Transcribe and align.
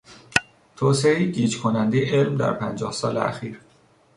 توسعهی 0.75 1.31
گیج 1.31 1.59
کنندهی 1.61 2.05
علم 2.09 2.37
در 2.37 2.53
پنجاه 2.53 2.91
سال 2.91 3.17
اخیر 3.17 3.59